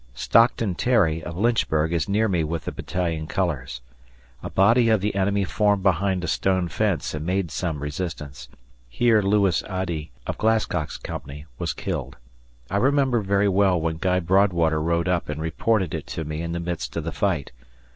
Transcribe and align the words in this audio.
Stockton 0.15 0.73
Terry, 0.73 1.21
of 1.23 1.37
Lynchburg, 1.37 1.93
is 1.93 2.09
near 2.09 2.27
me 2.27 2.43
with 2.43 2.65
the 2.65 2.71
battalion 2.71 3.27
colors. 3.27 3.81
A 4.41 4.49
body 4.49 4.89
of 4.89 4.99
the 4.99 5.13
enemy 5.13 5.43
formed 5.43 5.83
behind 5.83 6.23
a 6.23 6.27
stone 6.27 6.69
fence 6.69 7.13
and 7.13 7.23
made 7.23 7.51
some 7.51 7.83
resistance. 7.83 8.49
Here 8.89 9.21
Lewis 9.21 9.61
Adie, 9.69 10.09
of 10.25 10.39
Glasscock's 10.39 10.97
company, 10.97 11.45
was 11.59 11.73
killed. 11.73 12.17
I 12.71 12.77
remember 12.77 13.21
very 13.21 13.47
well 13.47 13.79
when 13.79 13.97
Guy 13.97 14.19
Broadwater 14.21 14.81
rode 14.81 15.07
up 15.07 15.29
and 15.29 15.39
reported 15.39 15.93
it 15.93 16.07
to 16.07 16.23
me 16.23 16.41
in 16.41 16.53
the 16.53 16.59
midst 16.59 16.97
of 16.97 17.03
the 17.03 17.11
fight. 17.11 17.51